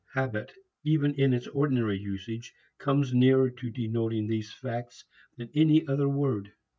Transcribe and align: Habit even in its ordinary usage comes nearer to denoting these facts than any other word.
Habit 0.15 0.51
even 0.83 1.13
in 1.13 1.31
its 1.31 1.45
ordinary 1.49 1.99
usage 1.99 2.51
comes 2.79 3.13
nearer 3.13 3.51
to 3.51 3.69
denoting 3.69 4.25
these 4.25 4.51
facts 4.51 5.05
than 5.37 5.51
any 5.53 5.87
other 5.87 6.09
word. 6.09 6.51